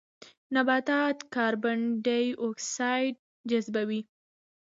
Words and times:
نباتات 0.53 1.17
کاربن 1.35 1.79
ډای 2.05 2.25
اکسایډ 2.45 3.13
جذبوي 3.49 4.01